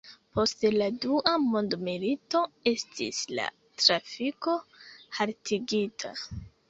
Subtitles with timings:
[0.35, 3.45] Post la Dua mondmilito estis la
[3.83, 4.57] trafiko
[5.19, 6.15] haltigita.